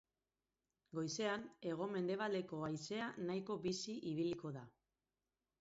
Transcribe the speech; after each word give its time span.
Goizean 0.99 1.43
hego-mendebaldeko 1.71 2.63
haizea 2.69 3.13
nahiko 3.29 3.59
bizi 3.67 3.99
ibiliko 4.15 4.57
da. 4.61 4.69